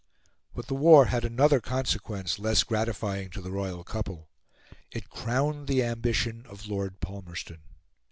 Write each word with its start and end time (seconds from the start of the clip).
But 0.55 0.65
the 0.65 0.73
war 0.73 1.05
had 1.05 1.23
another 1.23 1.59
consequence, 1.61 2.39
less 2.39 2.63
gratifying 2.63 3.29
to 3.29 3.39
the 3.39 3.51
royal 3.51 3.83
couple: 3.83 4.29
it 4.89 5.11
crowned 5.11 5.67
the 5.67 5.83
ambition 5.83 6.43
of 6.47 6.65
Lord 6.67 6.99
Palmerston. 7.01 7.59